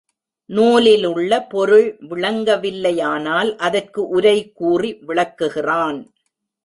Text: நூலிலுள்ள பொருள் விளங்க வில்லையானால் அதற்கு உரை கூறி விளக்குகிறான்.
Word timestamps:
நூலிலுள்ள 0.49 1.47
பொருள் 1.49 1.97
விளங்க 1.99 2.55
வில்லையானால் 2.55 3.55
அதற்கு 3.57 4.07
உரை 4.07 4.51
கூறி 4.51 4.91
விளக்குகிறான். 5.07 5.99